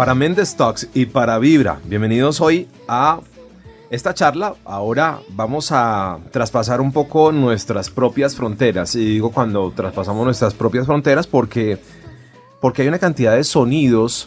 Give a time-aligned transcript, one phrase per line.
[0.00, 3.20] Para Mendes Talks y para Vibra, bienvenidos hoy a
[3.90, 4.54] esta charla.
[4.64, 8.94] Ahora vamos a traspasar un poco nuestras propias fronteras.
[8.94, 11.78] Y digo cuando traspasamos nuestras propias fronteras porque,
[12.62, 14.26] porque hay una cantidad de sonidos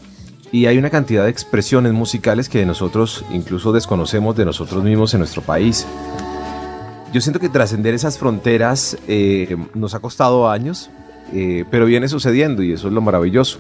[0.52, 5.22] y hay una cantidad de expresiones musicales que nosotros incluso desconocemos de nosotros mismos en
[5.22, 5.88] nuestro país.
[7.12, 10.92] Yo siento que trascender esas fronteras eh, nos ha costado años,
[11.34, 13.58] eh, pero viene sucediendo y eso es lo maravilloso.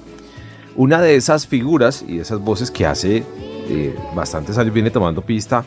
[0.75, 3.23] Una de esas figuras y esas voces que hace
[3.69, 5.63] eh, bastantes años viene tomando pista,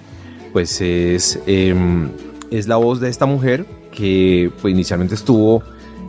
[0.52, 2.10] pues es, em,
[2.50, 5.62] es la voz de esta mujer que pues, inicialmente estuvo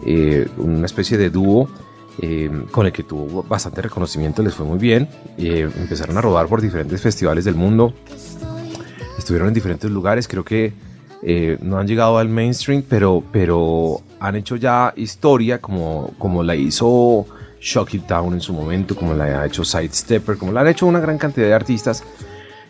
[0.06, 1.70] eh, una especie de dúo
[2.22, 5.08] em, con el que tuvo bastante reconocimiento, les fue muy bien.
[5.38, 7.94] Eh, empezaron a rodar por diferentes festivales del mundo,
[9.18, 10.74] estuvieron en diferentes lugares, creo que
[11.62, 17.26] no han llegado al mainstream, pero, pero han hecho ya historia como, como la hizo
[17.62, 21.00] Shocky Town en su momento, como la ha hecho Sidestepper, como la han hecho una
[21.00, 22.04] gran cantidad de artistas.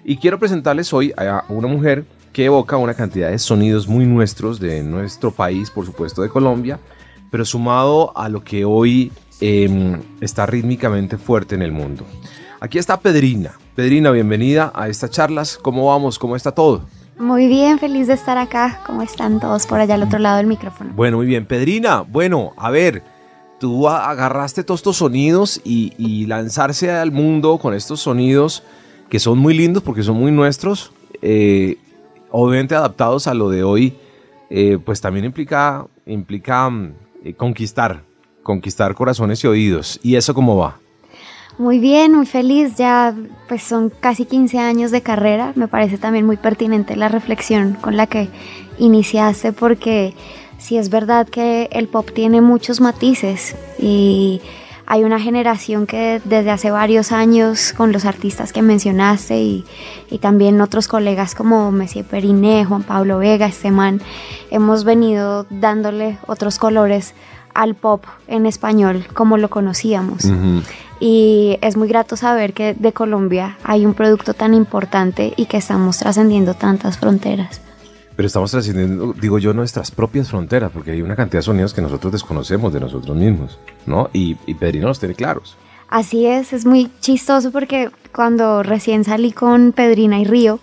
[0.04, 4.60] Y quiero presentarles hoy a una mujer que evoca una cantidad de sonidos muy nuestros
[4.60, 6.80] de nuestro país, por supuesto de Colombia,
[7.32, 12.06] pero sumado a lo que hoy eh, está rítmicamente fuerte en el mundo.
[12.60, 13.54] Aquí está Pedrina.
[13.76, 15.60] Pedrina, bienvenida a estas charlas.
[15.62, 16.18] ¿Cómo vamos?
[16.18, 16.84] ¿Cómo está todo?
[17.20, 18.82] Muy bien, feliz de estar acá.
[18.86, 20.92] ¿Cómo están todos por allá al otro lado del micrófono?
[20.96, 21.46] Bueno, muy bien.
[21.46, 23.04] Pedrina, bueno, a ver,
[23.60, 28.64] tú agarraste todos estos sonidos y, lanzarse al mundo con estos sonidos
[29.10, 30.92] que son muy lindos porque son muy nuestros,
[31.22, 31.78] eh,
[32.30, 33.96] obviamente adaptados a lo de hoy,
[34.50, 36.70] eh, pues también implica, implica
[37.24, 38.04] eh, conquistar,
[38.44, 40.00] conquistar corazones y oídos.
[40.04, 40.78] ¿Y eso cómo va?
[41.58, 42.76] Muy bien, muy feliz.
[42.76, 43.16] Ya
[43.48, 45.54] pues son casi 15 años de carrera.
[45.56, 48.30] Me parece también muy pertinente la reflexión con la que
[48.78, 50.14] iniciaste porque
[50.58, 54.42] sí es verdad que el pop tiene muchos matices y
[54.86, 59.66] hay una generación que desde hace varios años con los artistas que mencionaste y,
[60.10, 64.02] y también otros colegas como Messi Periné, Juan Pablo Vega, este man,
[64.50, 67.14] hemos venido dándole otros colores
[67.54, 70.26] al pop en español como lo conocíamos.
[71.00, 75.58] Y es muy grato saber que de Colombia hay un producto tan importante y que
[75.58, 77.62] estamos trascendiendo tantas fronteras.
[78.18, 81.82] Pero estamos trascendiendo, digo yo, nuestras propias fronteras, porque hay una cantidad de sonidos que
[81.82, 84.10] nosotros desconocemos de nosotros mismos, ¿no?
[84.12, 85.56] Y, y Pedrino los tiene claros.
[85.88, 90.60] Así es, es muy chistoso porque cuando recién salí con Pedrina y Río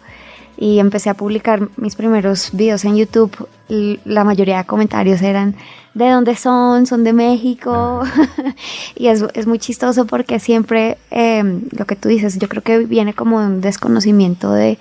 [0.57, 5.55] y empecé a publicar mis primeros videos en YouTube, la mayoría de comentarios eran
[5.95, 6.87] ¿de dónde son?
[6.87, 8.03] ¿Son de México?
[8.97, 12.79] y es, es muy chistoso porque siempre eh, lo que tú dices, yo creo que
[12.81, 14.77] viene como un desconocimiento de,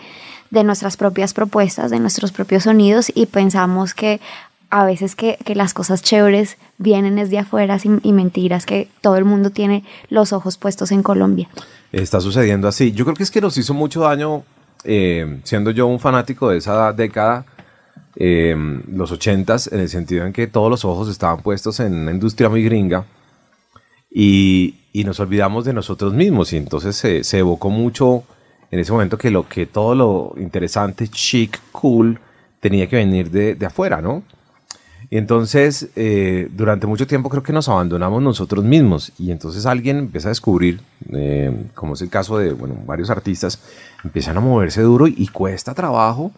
[0.53, 4.22] de nuestras propias propuestas, de nuestros propios sonidos y pensamos que
[4.69, 9.18] a veces que, que las cosas chéveres vienen desde afuera sin- y mentiras que todo
[9.18, 11.50] el mundo tiene los ojos puestos en Colombia.
[11.92, 12.92] Está sucediendo así.
[12.92, 14.44] Yo creo que es que nos hizo mucho daño,
[14.84, 17.46] eh, siendo yo un fanático de esa década,
[18.16, 18.56] eh,
[18.92, 22.47] los ochentas, en el sentido en que todos los ojos estaban puestos en una industria
[22.47, 23.06] muy gringa
[24.12, 28.24] y, y nos olvidamos de nosotros mismos y entonces se, se evocó mucho
[28.73, 32.19] en ese momento que lo que todo lo interesante, chic, cool,
[32.59, 34.23] tenía que venir de, de afuera, ¿no?
[35.11, 40.00] Y entonces, eh, durante mucho tiempo creo que nos abandonamos nosotros mismos y entonces alguien
[40.00, 40.81] empieza a descubrir,
[41.12, 43.59] eh, como es el caso de bueno, varios artistas,
[44.03, 46.31] empiezan a moverse duro y, cuesta trabajo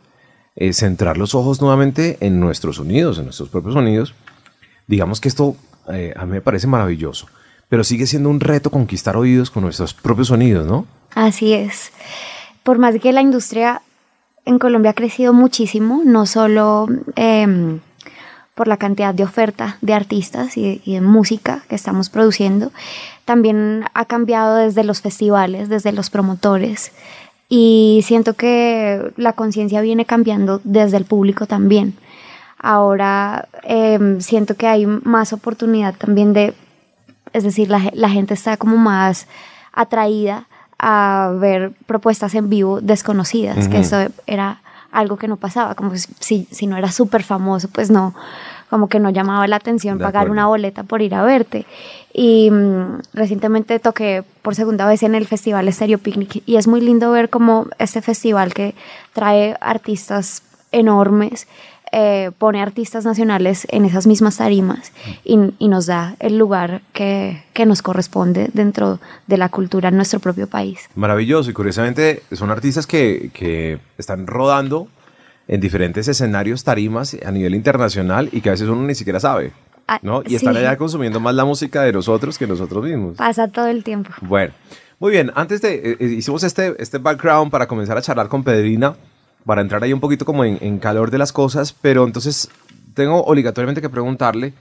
[0.58, 4.14] eh, centrar los ojos nuevamente en nuestros sonidos, en nuestros propios sonidos.
[4.88, 5.56] Digamos que esto
[5.94, 7.28] eh, a mí me parece maravilloso,
[7.70, 10.86] pero sigue siendo un reto conquistar oídos con nuestros propios sonidos, ¿no?
[11.14, 11.92] Así es.
[12.64, 13.82] Por más que la industria
[14.46, 17.80] en Colombia ha crecido muchísimo, no solo em,
[18.54, 22.72] por la cantidad de oferta de artistas y, de música que estamos produciendo,
[23.26, 26.92] también ha cambiado desde los festivales, desde los promotores.
[27.50, 31.96] Y siento que la conciencia viene cambiando desde el público también.
[32.58, 36.54] Ahora em, siento que hay más oportunidad también de,
[37.36, 39.28] es decir, la, ge- la gente está como más
[39.74, 40.46] atraída
[40.80, 43.98] a ver propuestas en vivo desconocidas, que eso
[44.28, 44.62] era
[44.92, 48.14] algo que no pasaba, como si, si no era súper famoso, pues no,
[48.70, 50.32] como que no llamaba la atención De pagar acuerdo.
[50.34, 51.66] una boleta por ir a verte.
[52.14, 56.80] Y mm, recientemente toqué por segunda vez en el Festival Stereo Picnic y es muy
[56.80, 58.74] lindo ver cómo este festival que
[59.14, 61.48] trae artistas enormes
[61.92, 64.92] eh, pone artistas nacionales en esas mismas tarimas
[65.24, 69.96] y, y nos da el lugar que, que nos corresponde dentro de la cultura en
[69.96, 70.90] nuestro propio país.
[70.96, 74.88] Maravilloso y curiosamente son artistas que, que están rodando
[75.48, 79.52] en diferentes escenarios, tarimas a nivel internacional y que a veces uno ni siquiera sabe,
[79.88, 80.24] Ah, ¿no?
[80.26, 80.62] Y están sí.
[80.62, 83.18] allá consumiendo más la música de nosotros que nosotros mismos.
[83.18, 84.10] Pasa todo el tiempo.
[84.22, 84.52] Bueno,
[84.98, 88.44] muy bien, antes de, eh, eh, hicimos este, este background para comenzar a charlar con
[88.44, 88.96] Pedrina,
[89.46, 92.50] para entrar ahí un poquito como en, calor de las cosas, pero entonces
[92.94, 94.54] tengo obligatoriamente que preguntarle,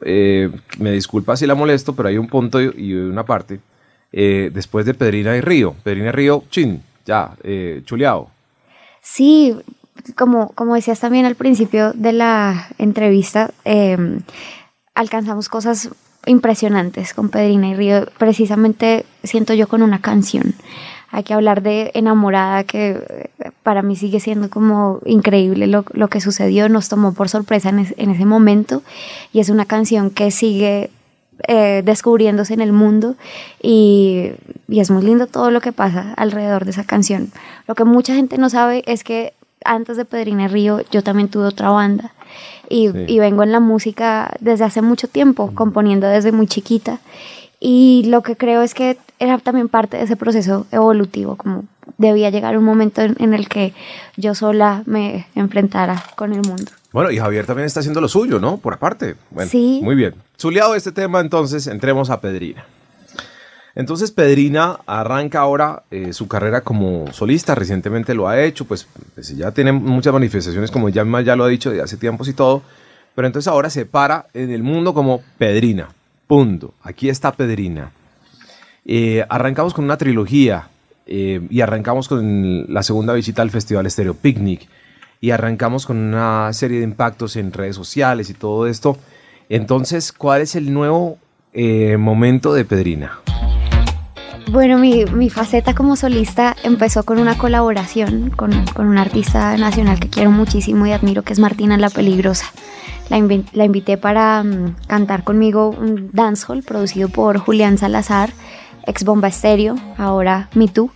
[0.00, 3.60] eh, me disculpa si la molesto, pero hay un punto y, una parte,
[4.12, 8.28] eh, después de Pedrina y Río, Pedrina y Río, chin, ya, eh, chuleado.
[9.00, 9.56] Sí,
[10.16, 13.96] como, como decías también al principio de la entrevista, eh,
[14.94, 15.90] alcanzamos cosas
[16.26, 20.54] impresionantes con Pedrina y Río, precisamente siento yo con una canción.
[21.10, 23.30] Hay que hablar de Enamorada, que
[23.64, 27.80] para mí sigue siendo como increíble lo, lo que sucedió, nos tomó por sorpresa en,
[27.80, 28.82] es- en ese momento
[29.32, 30.90] y es una canción que sigue
[31.48, 33.16] eh, descubriéndose en el mundo
[33.60, 34.30] y,
[34.68, 37.32] y es muy lindo todo lo que pasa alrededor de esa canción.
[37.66, 39.32] Lo que mucha gente no sabe es que
[39.64, 42.12] antes de Pedrina Río yo también tuve otra banda
[42.68, 43.04] y, Sí.
[43.08, 47.00] y vengo en la música desde hace mucho tiempo, componiendo desde muy chiquita
[47.60, 51.64] y lo que creo es que era también parte de ese proceso evolutivo, como
[51.98, 53.72] debía llegar un momento en, en el que
[54.16, 56.70] yo sola me enfrentara con el mundo.
[56.92, 58.58] Bueno, y Javier también está haciendo lo suyo, ¿no?
[58.58, 59.16] Por aparte.
[59.30, 59.80] Bueno, Sí.
[59.82, 60.14] Muy bien.
[60.36, 62.64] Chuleado este tema, entonces entremos a Pedrina.
[63.74, 69.36] Entonces Pedrina arranca ahora eh, su carrera como solista, recientemente lo ha hecho, pues, pues,
[69.36, 72.62] ya tiene muchas manifestaciones como ya, ya lo ha dicho de hace tiempos y todo,
[73.16, 75.88] pero entonces ahora se para en el mundo como Pedrina,
[76.28, 77.90] punto, aquí está Pedrina.
[78.86, 80.68] Eh, arrancamos con una trilogía
[81.06, 84.68] eh, y arrancamos con la segunda visita al Festival Stereo Picnic
[85.20, 88.98] y arrancamos con una serie de impactos en redes sociales y todo esto.
[89.48, 91.18] Entonces, ¿cuál es el nuevo
[91.52, 93.20] eh, momento de Pedrina?
[94.50, 100.10] Bueno, mi, faceta como solista empezó con una colaboración con, con una artista nacional que
[100.10, 102.46] quiero muchísimo y admiro, que es Martina La Peligrosa.
[103.08, 108.30] La invité para mm, cantar conmigo un dancehall producido por Julián Salazar,
[108.86, 110.90] ex Bomba Estéreo, ahora Me Too.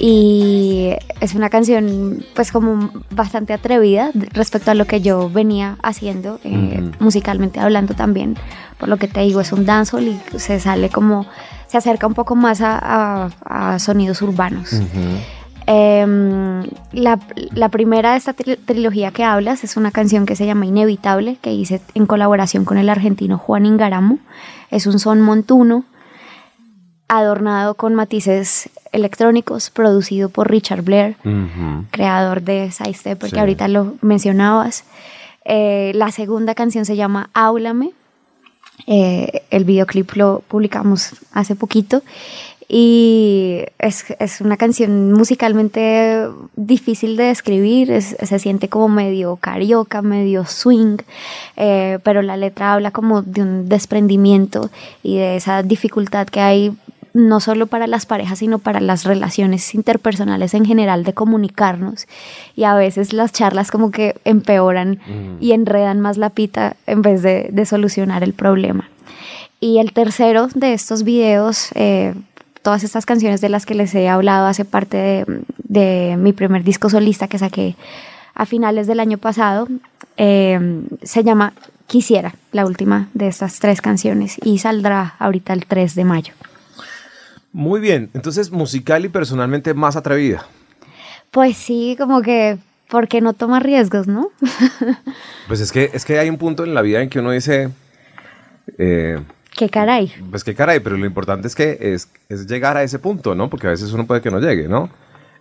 [0.00, 0.90] Y
[1.20, 6.88] es una canción pues como bastante atrevida respecto a lo que yo venía haciendo, eh,
[7.00, 8.36] musicalmente hablando también.
[8.78, 11.26] Por lo que te digo, es un dancehall y se sale como,
[11.66, 14.70] se acerca un poco más a, a- a sonidos urbanos.
[15.66, 16.62] Em,
[16.92, 17.18] la,
[17.52, 21.36] la primera de esta tri- trilogía que hablas es una canción que se llama Inevitable,
[21.42, 24.18] que hice en colaboración con el argentino Juan Ingaramo.
[24.70, 25.84] Es un son montuno,
[27.08, 31.84] adornado con matices electrónicos, producido por Richard Blair, Ujú.
[31.90, 33.34] creador de Sidestepper, Sí.
[33.34, 34.84] que ahorita lo mencionabas.
[35.44, 37.92] Eh, la segunda canción se llama Háblame.
[38.86, 42.02] Eh, el videoclip lo publicamos hace poquito
[42.68, 50.02] y es, es una canción musicalmente difícil de describir, es- se siente como medio carioca,
[50.02, 50.98] medio swing,
[51.56, 54.70] eh, pero la letra habla como de un desprendimiento
[55.02, 56.72] y de esa dificultad que hay
[57.18, 62.06] no solo para las parejas, sino para las relaciones interpersonales en general de comunicarnos.
[62.56, 65.00] Y a veces las charlas como que empeoran
[65.40, 68.88] y enredan más la pita en vez de, de solucionar el problema.
[69.60, 72.14] Y el tercero de estos videos, eh,
[72.62, 76.62] todas estas canciones de las que les he hablado hace parte de, de mi primer
[76.62, 77.74] disco solista que saqué
[78.34, 79.66] a finales del año pasado,
[80.16, 81.54] eh, se llama
[81.88, 86.34] Quisiera, la última de estas tres canciones, y saldrá ahorita el 3 de mayo.
[87.52, 90.46] Muy bien, entonces musical y personalmente más atrevida.
[91.30, 94.30] Pues sí, como que, porque no toma riesgos, no?
[95.48, 97.70] Pues es que, es que hay un punto en la vida en que uno dice,
[98.76, 99.18] eh,
[99.56, 100.12] Qué caray.
[100.30, 103.48] pues qué caray, pero lo importante es que es, es llegar a ese punto, ¿no?
[103.48, 104.90] Porque a veces uno puede que no llegue, ¿no?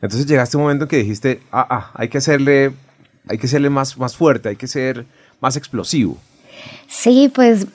[0.02, 2.72] Entonces llegaste a un momento en que dijiste, ah, ah, hay que hacerle,
[3.28, 5.06] hay que serle más, más fuerte, hay que ser
[5.42, 6.18] más explosivo.
[6.88, 7.68] Sí, pues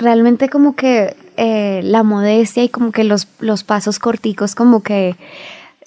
[0.00, 5.14] realmente como que eh, la modestia y como que los, los pasos corticos como que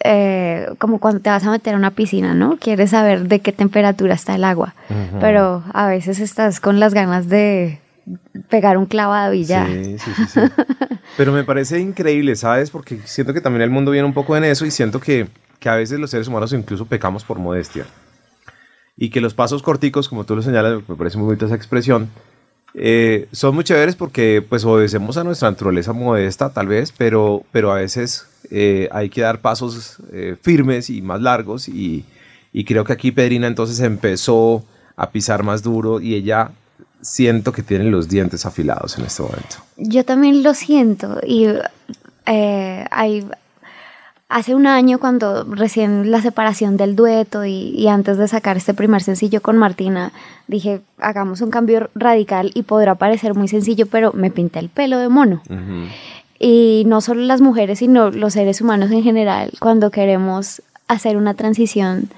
[0.05, 2.57] eh, como cuando te vas a meter a una piscina, ¿no?
[2.57, 4.75] Quieres saber de qué temperatura está el agua,
[5.19, 7.79] pero a veces estás con las ganas de
[8.49, 9.65] pegar un clavado y ya.
[9.65, 10.39] Sí, sí, sí, sí.
[11.15, 12.69] Pero me parece increíble, ¿sabes?
[12.69, 15.27] Porque siento que también el mundo viene un poco en eso y siento que,
[15.59, 17.85] que a veces los seres humanos incluso pecamos por modestia.
[18.97, 22.09] y que los pasos corticos, como tú lo señalas, me parece muy bonita esa expresión,
[22.75, 27.71] eh, son muy chéveres porque pues obedecemos a nuestra naturaleza modesta tal vez, pero, pero
[27.71, 32.03] a veces eh, hay que dar pasos eh, firmes y más largos y,
[32.51, 34.63] y creo que aquí Pedrina entonces empezó
[34.95, 36.51] a pisar más duro y ella
[37.01, 39.57] siento que tiene los dientes afilados en este momento.
[39.77, 41.47] Yo también lo siento y
[42.25, 43.27] hay,
[44.33, 48.73] hace un año cuando recién la separación del dueto y, y antes de sacar este
[48.73, 50.11] primer sencillo con Martina,
[50.47, 54.97] dije, hagamos un cambio radical y podrá parecer muy sencillo, pero me pinté el pelo
[54.97, 55.43] de mono.
[56.39, 61.35] Y no solo las mujeres, sino los seres humanos en general, cuando queremos hacer una
[61.35, 62.09] transición,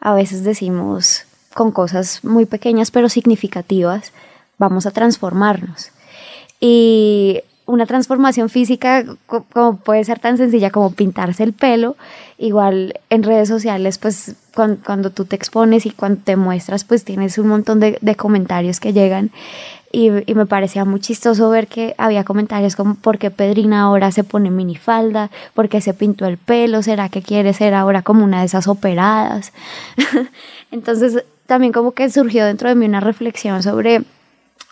[0.00, 1.24] a veces decimos
[1.54, 4.12] con cosas muy pequeñas pero significativas,
[4.58, 5.90] vamos a transformarnos.
[6.60, 11.96] Y una transformación física co- como puede ser tan sencilla como pintarse el pelo,
[12.38, 17.04] igual en redes sociales, pues cuan- cuando, tú te expones y cuando te muestras, pues
[17.04, 19.30] tienes un montón de, de comentarios que llegan.
[19.90, 24.12] Y, y me parecía muy chistoso ver que había comentarios como ¿por qué Pedrina ahora
[24.12, 25.30] se pone minifalda?
[25.54, 26.82] ¿Por qué se pintó el pelo?
[26.82, 29.52] ¿Será que quiere ser ahora como una de esas operadas?
[30.70, 34.02] Entonces también como que surgió dentro de mí una reflexión sobre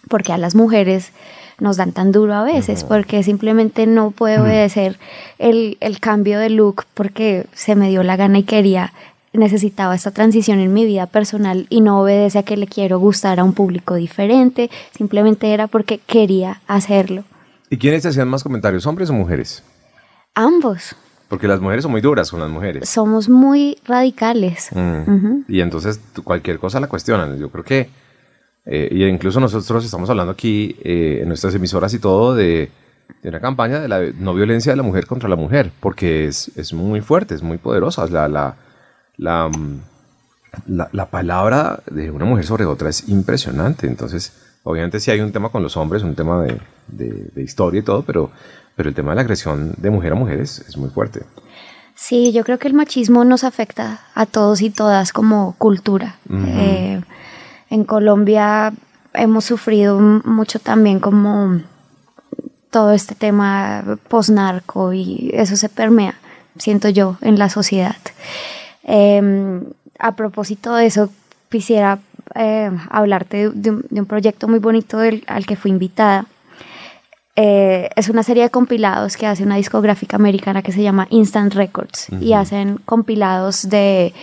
[0.09, 1.13] por qué a las mujeres
[1.59, 4.99] nos dan tan duro a veces, porque simplemente no puedo obedecer
[5.39, 8.93] el, el cambio de look porque se me dio la gana y quería,
[9.33, 13.41] necesitaba esta transición en mi vida personal y no obedece a que le quiero gustar
[13.41, 17.25] a un público diferente, simplemente era porque quería hacerlo.
[17.71, 19.63] ¿Y quiénes te hacían más comentarios, hombres o mujeres?
[20.35, 20.95] Ambos
[21.29, 22.89] Porque las mujeres son muy duras con las mujeres.
[22.89, 24.69] somos muy radicales.
[24.73, 25.45] Mm.
[25.49, 27.39] Y entonces cualquier cosa la cuestionan.
[27.39, 27.89] Yo creo que,
[28.67, 32.71] eh, y incluso nosotros estamos hablando aquí eh, en nuestras emisoras y todo de,
[33.23, 36.51] de una campaña de la no violencia de la mujer contra la mujer, porque es,
[36.57, 38.07] es muy fuerte, es muy poderosa.
[38.09, 38.57] La, la,
[39.17, 39.81] la, mm,
[40.67, 43.87] la, la palabra de una mujer sobre otra es impresionante.
[43.87, 44.33] Entonces,
[44.65, 46.59] obviamente sí hay un tema con los hombres, un tema de,
[46.89, 48.31] de- de historia y todo, pero,
[48.75, 51.23] pero el tema de la agresión de mujer a mujer es, es muy fuerte.
[51.95, 56.17] Sí, yo creo que el machismo nos afecta a todos y todas como cultura.
[56.31, 57.01] Eh,
[57.71, 58.73] en Colombia
[59.15, 61.61] hemos sufrido mucho también como
[62.71, 66.15] todo este tema posnarco y eso se permea,
[66.59, 67.97] siento yo, en la sociedad.
[68.85, 69.63] Eh,
[69.99, 71.09] a propósito de eso,
[71.49, 71.99] quisiera
[72.35, 76.27] eh, hablarte de un, de un proyecto muy bonito del- al que fui invitada.
[77.39, 81.53] Eh, es una serie de compilados que hace una discográfica americana que se llama Instant
[81.55, 84.15] Records y hacen compilados de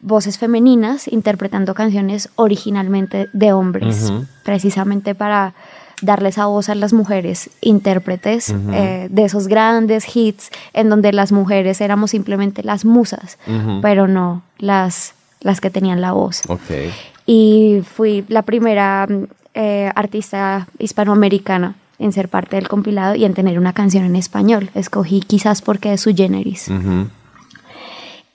[0.00, 4.12] voces femeninas interpretando canciones originalmente de hombres,
[4.44, 5.54] precisamente para
[6.00, 11.32] darle esa voz a las mujeres intérpretes eh, de esos grandes hits en donde las
[11.32, 13.80] mujeres éramos simplemente las musas, Ujú.
[13.82, 16.60] pero no las, las que tenían la voz Ok.
[17.26, 19.24] y fui la primera mm,
[19.54, 24.70] eh, artista hispanoamericana en ser parte del compilado y en tener una canción en español.
[24.76, 26.68] Escogí quizás porque es su generis.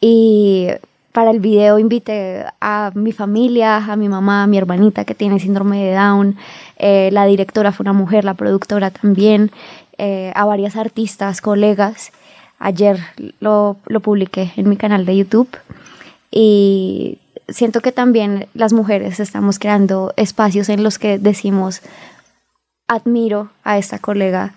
[0.01, 0.67] Y
[1.13, 5.39] para el video invité a mi familia, a mi mamá, a mi hermanita que tiene
[5.39, 6.35] síndrome de Down.
[6.77, 9.51] Eh, la directora fue una mujer, la productora también,
[9.97, 12.11] eh, a varias artistas, colegas.
[12.57, 12.99] Ayer
[13.39, 15.49] lo, lo publiqué en mi canal de YouTube.
[16.31, 21.81] Y siento que también las mujeres estamos creando espacios en los que decimos,
[22.87, 24.53] admiro a esta colega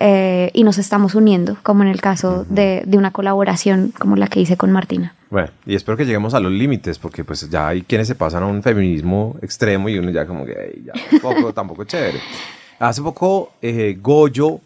[0.00, 4.28] eh, y nos estamos uniendo, como en el caso de, de una colaboración como la
[4.28, 5.14] que hice con Martina.
[5.30, 8.42] Bueno, y espero que lleguemos a los límites, porque pues ya hay quienes se pasan
[8.42, 12.18] a un feminismo extremo y uno ya como que "Ey, ya tampoco, tampoco es chévere.
[12.78, 14.60] Hace poco eh, Goyo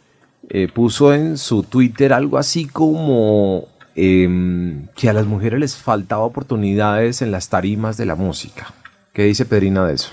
[0.49, 6.23] eh, puso en su Twitter algo así como em, que a las mujeres les faltaba
[6.25, 8.73] oportunidades en las tarimas de la música.
[9.13, 10.11] ¿Qué dice Pedrina de eso?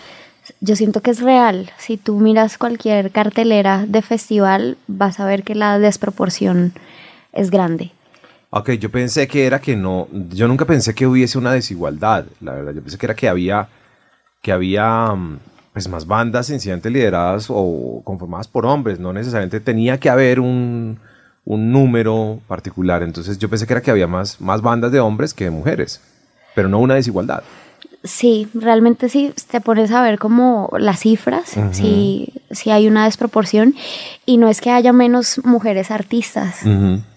[0.62, 1.72] Yo siento que es real.
[1.78, 6.74] Si tú miras cualquier cartelera de festival, vas a ver que la desproporción
[7.34, 7.92] es grande.
[8.52, 12.54] Ok, yo pensé que era que no, yo nunca pensé que hubiese una desigualdad, la
[12.54, 13.68] verdad, yo pensé que era que había,
[14.42, 15.40] que había mm,
[15.72, 20.98] pues más bandas incidentes lideradas o conformadas por hombres, no necesariamente tenía que haber un,
[21.46, 25.36] un número particular, entonces yo pensé que era que había más, más bandas de hombres
[25.36, 26.02] que de mujeres,
[26.56, 27.44] pero no una desigualdad.
[28.04, 33.76] Sí, realmente sí, te pones a ver como las cifras, sí, sí hay una desproporción
[34.26, 36.62] y no es que haya menos mujeres artistas,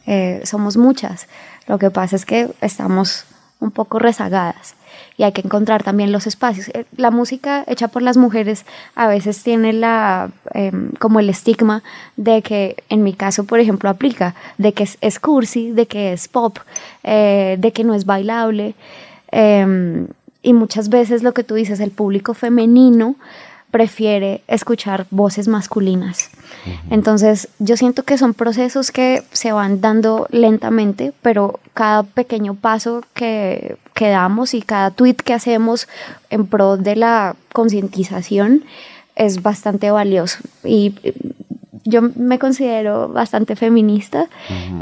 [0.07, 1.29] eh, somos muchas.
[1.69, 3.27] Lo que pasa es que estamos
[3.61, 4.75] un poco rezagadas
[5.17, 6.69] y hay que encontrar también los espacios.
[6.75, 8.65] Eh, La música hecha por las mujeres
[8.97, 11.85] a veces tiene la em, como el estigma
[12.17, 16.13] de que, en mi caso, por ejemplo, aplica, de que es, es cursi, de que
[16.13, 16.59] es pop,
[17.05, 18.75] eh, de que no es bailable.
[20.43, 23.17] Y muchas veces lo que tú dices, el público femenino
[23.71, 26.31] prefiere escuchar voces masculinas.
[26.91, 33.03] Entonces, yo siento que son procesos que se van dando lentamente, pero cada pequeño paso
[33.15, 35.89] que, que damos y cada tweet que hacemos
[36.29, 38.65] en pro de la concientización
[39.17, 40.39] es bastante valioso.
[40.63, 40.95] Y
[41.85, 44.29] yo me considero bastante feminista.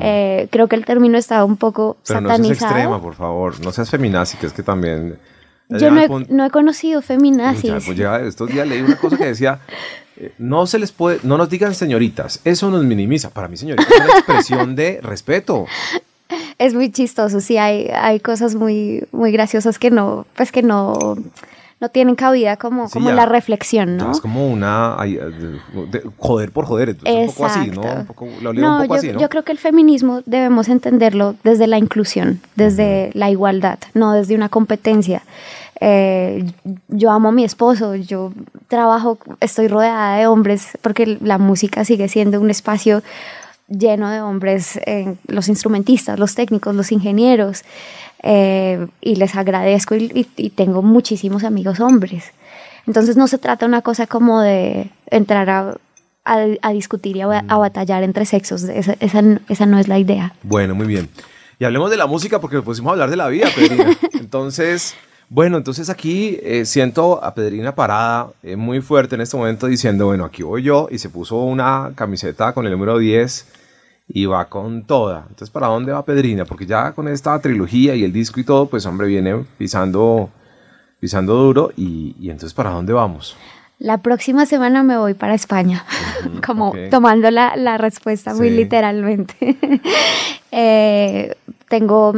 [0.01, 2.59] Eh, creo que el término está un poco Pero no satanizado.
[2.59, 3.61] seas extrema, por favor.
[3.61, 5.17] No seas feminazi, que es que también...
[5.71, 7.71] Yo llega no he, no he conocido feminazis.
[7.71, 9.61] Ya, pues ya estos días leí una cosa que decía,
[10.17, 13.31] eh, no se les puede, no nos digan señoritas, eso nos minimiza.
[13.31, 15.67] Para mí señorita es una expresión de respeto.
[16.59, 21.17] Es muy chistoso, sí, hay, hay cosas muy, muy graciosas que no, pues que no,
[21.81, 23.15] no tienen cabida como, Sí, como ya.
[23.17, 24.13] la reflexión, ¿no?
[24.13, 25.19] Es como una, eh,
[25.91, 27.83] de- joder por joder, entonces un poco así, ¿no?
[27.83, 28.01] Exacto.
[28.01, 29.21] Un poco, lo leo No, un poco yo, así, ¿no?
[29.21, 34.35] yo creo que el feminismo debemos entenderlo desde la inclusión, desde la igualdad, no desde
[34.35, 35.23] una competencia.
[35.81, 36.45] Eh,
[36.89, 38.33] yo amo a mi esposo, yo
[38.69, 43.03] trabajo, estoy rodeada de hombres porque la música sigue siendo un espacio
[43.69, 47.63] lleno de hombres, eh, los instrumentistas, los técnicos, los ingenieros,
[48.23, 52.25] eh, y les agradezco y, y- y tengo muchísimos amigos hombres.
[52.87, 55.77] Entonces no se trata una cosa como de entrar a,
[56.25, 59.99] a- a discutir y a, a batallar entre sexos, esa, esa esa no es la
[59.99, 60.35] idea.
[60.43, 61.09] Bueno, muy bien.
[61.59, 63.97] Y hablemos de la música porque pusimos a hablar de la vida, Pedrina.
[64.15, 64.95] Entonces,
[65.29, 70.07] bueno, entonces aquí eh, siento a Pedrina parada eh, muy fuerte en este momento diciendo,
[70.07, 73.47] bueno, aquí voy yo y se puso una camiseta con el número 10
[74.13, 75.21] y va con toda.
[75.29, 76.45] Entonces, ¿para dónde va Pedrina?
[76.45, 80.29] Porque ya con esta trilogía y el disco y todo, pues hombre, viene pisando,
[80.99, 83.37] pisando duro y, y entonces, ¿para dónde vamos?
[83.79, 85.85] La próxima semana me voy para España,
[86.47, 89.57] como tomando la, la respuesta muy literalmente.
[90.53, 91.37] Eh,
[91.69, 92.13] tengo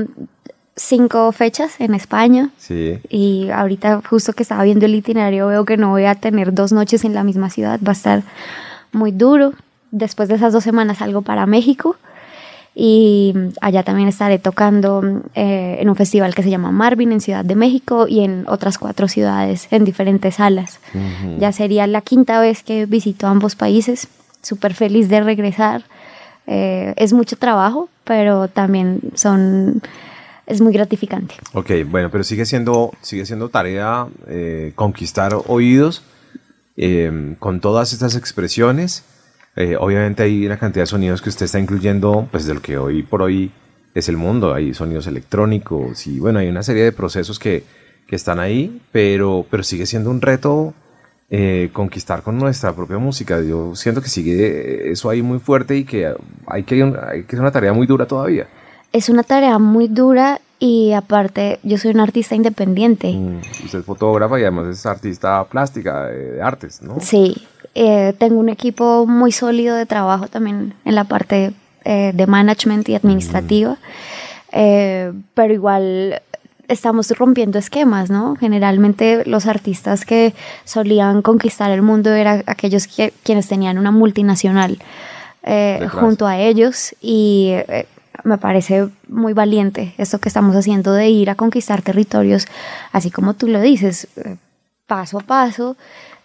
[0.74, 2.98] cinco fechas en España Sí.
[3.10, 6.72] y ahorita justo que estaba viendo el itinerario veo que no voy a tener dos
[6.72, 8.22] noches en la misma ciudad, va a estar
[8.90, 9.52] muy duro.
[9.92, 11.96] Después de esas dos semanas salgo para México
[12.74, 15.02] y allá también estaré tocando
[15.34, 18.78] eh, en un festival que se llama Marvin en Ciudad de México y en otras
[18.78, 20.80] cuatro ciudades en diferentes salas.
[21.38, 24.08] Ya sería la quinta vez que visito ambos países,
[24.40, 25.84] súper feliz de regresar.
[26.46, 29.82] Eh, es mucho trabajo, pero también son
[30.46, 31.34] es muy gratificante.
[31.52, 36.02] Ok, bueno, pero sigue siendo, sigue siendo tarea eh, conquistar oídos
[36.76, 39.04] eh, con todas estas expresiones.
[39.54, 42.78] Eh, obviamente hay una cantidad de sonidos que usted está incluyendo, pues de lo que
[42.78, 43.50] hoy por hoy
[43.94, 44.54] es el mundo.
[44.54, 47.64] Hay sonidos electrónicos y bueno, hay una serie de procesos que,
[48.06, 50.74] que están ahí, pero, pero sigue siendo un reto
[51.34, 53.40] eh, conquistar con nuestra propia música.
[53.42, 56.14] Yo siento que sigue eso ahí muy fuerte y que
[56.46, 58.48] hay que, hay que hacer una tarea muy dura todavía.
[58.92, 63.12] Es una tarea muy dura y aparte yo soy una artista independiente.
[63.12, 67.00] Mm, Usted es fotógrafa y además es artista plástica de, de artes, ¿no?
[67.00, 67.34] Sí,
[67.74, 71.52] eh, tengo un equipo muy sólido de trabajo también en la parte
[71.84, 73.76] eh, de management y administrativa,
[74.54, 76.20] Eh, pero igual
[76.68, 78.36] estamos rompiendo esquemas, ¿no?
[78.36, 80.32] Generalmente los artistas que
[80.64, 84.78] solían conquistar el mundo eran aquellos que- quienes tenían una multinacional
[85.44, 87.86] eh, junto a ellos y eh,
[88.24, 92.46] me parece muy valiente esto que estamos haciendo de ir a conquistar territorios,
[92.92, 94.36] así como tú lo dices, eh,
[94.86, 95.76] paso a paso,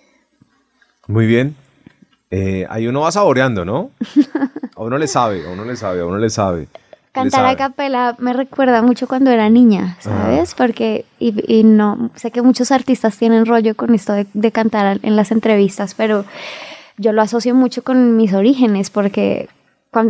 [1.12, 1.56] Muy bien.
[2.30, 3.92] Eh, ahí uno va saboreando, ¿no?
[4.76, 6.68] A uno le sabe, a uno le sabe, a uno le sabe.
[7.12, 10.56] Cantar a capela me recuerda mucho cuando era niña, ¿sabes?
[10.56, 15.00] Porque, y, y no, sé que muchos artistas tienen rollo con esto de, de cantar
[15.04, 16.26] en las entrevistas, pero
[16.98, 19.50] yo lo asocio mucho con mis orígenes, porque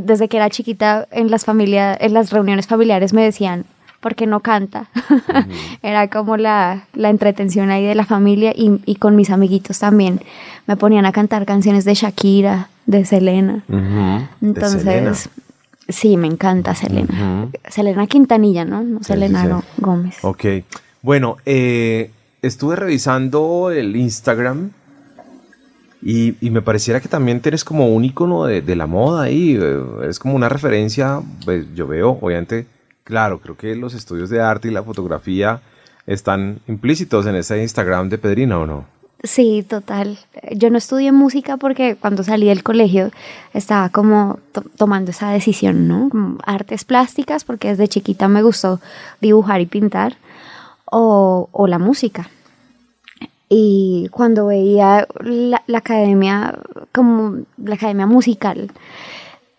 [0.03, 3.65] desde que era chiquita en las, familias, en las reuniones familiares me decían,
[4.01, 4.89] ¿por qué no canta?
[5.83, 10.19] era como la, la entretención ahí de la familia y, y con mis amiguitos también.
[10.67, 13.63] Me ponían a cantar canciones de Shakira, de Selena.
[13.69, 14.97] Ujú, de Selena.
[15.09, 15.29] Entonces,
[15.89, 17.49] Sí, me encanta Selena.
[17.69, 18.81] Selena Quintanilla, ¿no?
[18.81, 19.53] No Selena sí, sí.
[19.53, 20.17] Go- Gómez.
[20.21, 20.45] Ok.
[21.01, 22.11] Bueno, eh,
[22.41, 24.69] estuve revisando el Instagram
[26.01, 29.57] y, y me pareciera que también tienes como un icono de, de la moda ahí.
[29.59, 31.21] eh, Es como una referencia.
[31.45, 32.65] Pues yo veo, obviamente,
[33.11, 35.59] claro, creo que los estudios de arte y la fotografía
[36.07, 38.85] están implícitos en ese Instagram de Pedrina, ¿o no?
[39.21, 40.17] Sí, total.
[40.55, 43.11] Yo no estudié música porque cuando salí del colegio
[43.53, 46.09] estaba como to- tomando esa decisión, ¿no?
[46.45, 48.79] Artes plásticas, porque desde chiquita me gustó
[49.19, 50.15] dibujar y pintar,
[50.85, 52.29] o, o la música.
[53.49, 55.05] Y cuando veía
[55.67, 56.57] la academia,
[56.93, 58.71] como la academia musical,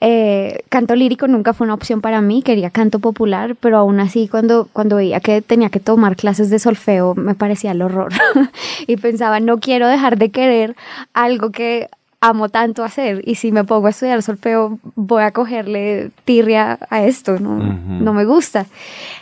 [0.04, 4.26] eh, canto lírico nunca fue una opción para mí, quería canto popular, pero aún así
[4.26, 8.12] cuando, cuando veía que tenía que tomar clases de solfeo me parecía el horror.
[8.88, 10.74] Y pensaba, no quiero dejar de querer
[11.14, 11.88] algo que
[12.20, 17.04] amo tanto hacer y si me pongo a estudiar solfeo voy a cogerle tirria a
[17.04, 18.66] esto, no, me gusta.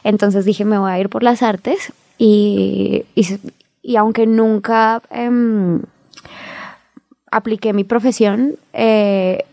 [0.02, 3.38] Entonces dije, me voy a ir por las artes y, y,
[3.82, 5.82] y aunque nunca em,
[7.30, 9.44] apliqué mi profesión, eh,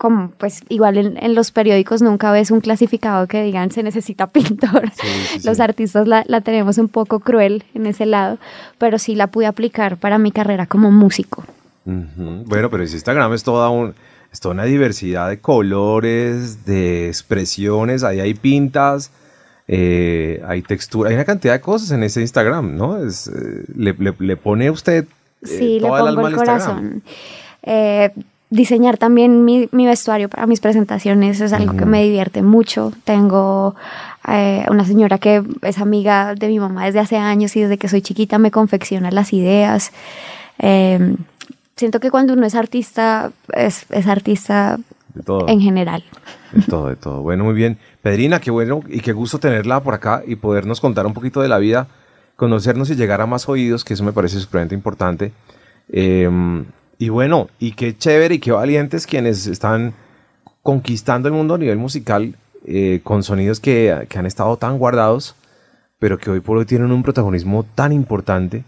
[0.00, 4.26] como pues igual en, en los periódicos nunca ves un clasificado que digan se necesita
[4.32, 4.90] pintor.
[4.92, 5.06] Sí,
[5.38, 8.38] sí, Los artistas la, la tenemos un poco cruel en ese lado,
[8.78, 11.44] pero sí la pude aplicar para mi carrera como músico.
[11.84, 13.94] Bueno, pero ese Instagram es toda, un,
[14.32, 19.10] es toda una diversidad de colores, de expresiones, ahí hay pintas,
[19.68, 22.96] eh, hay textura, hay una cantidad de cosas en ese Instagram, ¿no?
[23.04, 25.04] Es, eh, le, le- le pone usted
[25.42, 26.58] eh, Sí, le toda el pongo el al Instagram.
[26.60, 27.02] corazón.
[27.62, 28.10] Eh,
[28.50, 32.92] diseñar también mi, mi vestuario para mis presentaciones es algo que me divierte mucho.
[33.04, 33.76] Tengo
[34.28, 37.88] eh, una señora que es amiga de mi mamá desde hace años y desde que
[37.88, 39.92] soy chiquita me confecciona las ideas.
[40.58, 41.16] Eh,
[41.76, 44.78] siento que cuando uno es artista, es, es artista
[45.14, 45.48] De todo.
[45.48, 46.04] en general.
[46.52, 47.22] De todo, de todo.
[47.22, 47.78] Bueno, muy bien.
[48.02, 51.48] Pedrina, qué bueno y qué gusto tenerla por acá y podernos contar un poquito de
[51.48, 51.86] la vida,
[52.34, 55.32] conocernos y llegar a más oídos, que eso me parece supremamente importante.
[55.88, 56.28] Eh,
[57.00, 59.94] y bueno, y qué chévere y qué valientes quienes están
[60.62, 62.36] conquistando el mundo a nivel musical
[62.66, 65.34] eh, con sonidos que, que han estado tan guardados,
[65.98, 68.64] pero que hoy por hoy tienen un protagonismo tan importante.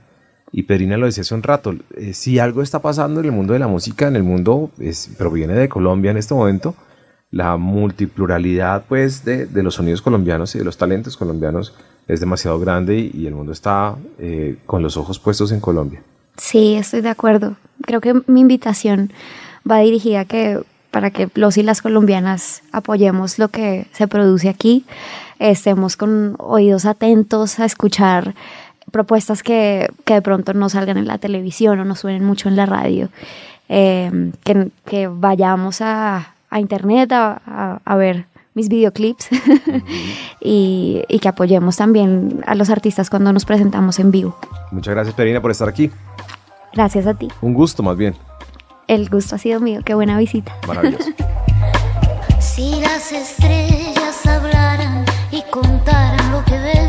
[0.51, 3.53] Y Pedrina lo decía hace un rato, eh, si algo está pasando en el mundo
[3.53, 6.75] de la música, en el mundo, es, proviene de Colombia en este momento,
[7.31, 11.75] la multipluralidad pues de, de los sonidos colombianos y de los talentos colombianos
[12.09, 16.03] es demasiado grande y, y el mundo está eh, con los ojos puestos en Colombia.
[16.37, 17.57] Sí, estoy de acuerdo.
[17.85, 19.13] Creo que mi invitación
[19.69, 24.51] va dirigida a que para que los y las colombianas apoyemos lo que se produce
[24.51, 24.85] aquí,
[25.39, 28.35] estemos con oídos atentos a escuchar
[28.91, 32.57] propuestas que, que de pronto no salgan en la televisión o no suenen mucho en
[32.57, 33.09] la radio,
[33.71, 39.29] eh, que, vayamos a, a internet a- a ver mis videoclips
[40.41, 44.37] y, y que apoyemos también a los artistas cuando nos presentamos en vivo.
[44.71, 45.91] Muchas gracias Pedrina por estar aquí.
[46.73, 47.29] Gracias a ti.
[47.41, 48.15] Un gusto más bien.
[48.89, 49.81] El gusto ha sido mío.
[49.85, 50.57] Qué buena visita.
[50.67, 51.11] Maravilloso.
[52.43, 56.82] Si las estrellas hablaran y contaran lo que ven,